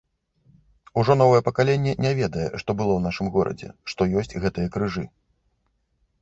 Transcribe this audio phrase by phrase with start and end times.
[1.01, 5.05] Ужо новае пакаленне не ведае, што было ў нашым горадзе, што ёсць гэтыя крыжы.